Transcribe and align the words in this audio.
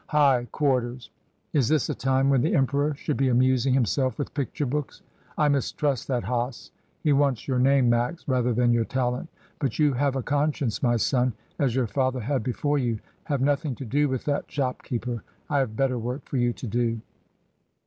High 0.07 0.47
quarters! 0.51 1.11
Is 1.53 1.67
this 1.67 1.87
a 1.87 1.93
time 1.93 2.31
when 2.31 2.41
the 2.41 2.55
Emperor 2.55 2.95
should 2.95 3.17
be 3.17 3.29
amusing 3.29 3.75
himself 3.75 4.17
with 4.17 4.33
picture 4.33 4.65
books? 4.65 5.03
I 5.37 5.47
mistrust 5.47 6.07
that 6.07 6.23
Hase. 6.23 6.71
He 7.03 7.13
wants 7.13 7.47
your 7.47 7.59
name. 7.59 7.87
Max, 7.87 8.27
rather 8.27 8.51
than 8.51 8.73
your 8.73 8.83
talent. 8.83 9.29
But 9.59 9.77
you 9.77 9.93
have 9.93 10.15
a 10.15 10.23
conscience, 10.23 10.81
my 10.81 10.97
son, 10.97 11.33
as 11.59 11.75
your 11.75 11.85
father 11.85 12.21
had 12.21 12.41
before 12.41 12.79
you. 12.79 12.97
Have 13.25 13.41
nothing 13.41 13.75
to 13.75 13.85
do 13.85 14.09
with 14.09 14.25
that 14.25 14.51
shopkeeper; 14.51 15.21
I 15.51 15.59
have 15.59 15.75
better 15.77 15.99
work 15.99 16.25
for 16.25 16.37
you 16.37 16.51
to 16.51 16.65
do." 16.65 17.01